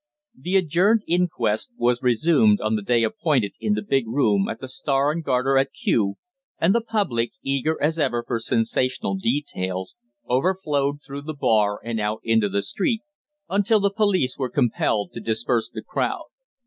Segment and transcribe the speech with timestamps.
[0.35, 4.67] The adjourned inquest was resumed on the day appointed in the big room at the
[4.67, 6.15] Star and Garter at Kew,
[6.59, 9.95] and the public, eager as ever for sensational details,
[10.27, 13.01] overflowed through the bar and out into the street,
[13.47, 16.25] until the police were compelled to disperse the crowd.